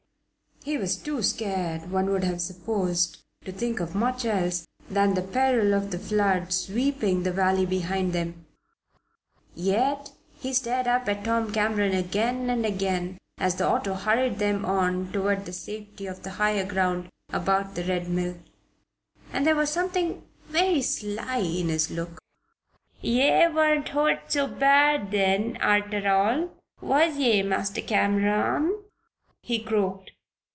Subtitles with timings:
[0.63, 5.23] He was too scared, one would have supposed, to think of much else than the
[5.23, 8.45] peril of the flood sweeping the valley behind them;
[9.55, 14.63] yet he stared up at Tom Cameron again and again as the auto hurried them
[14.63, 18.37] on toward the safety of the higher ground about the Red Mill,
[19.33, 22.19] and there was something very sly in his look.
[23.01, 26.49] "Ye warn't hurt so bad then, arter all,
[26.79, 28.77] was ye, Master Cameron?"
[29.41, 30.11] he croaked.